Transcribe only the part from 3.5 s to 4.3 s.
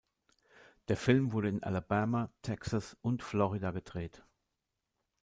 gedreht.